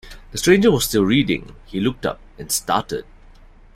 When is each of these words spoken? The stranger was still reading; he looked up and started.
The 0.31 0.39
stranger 0.39 0.71
was 0.71 0.85
still 0.85 1.05
reading; 1.05 1.55
he 1.67 1.79
looked 1.79 2.07
up 2.07 2.19
and 2.39 2.51
started. 2.51 3.05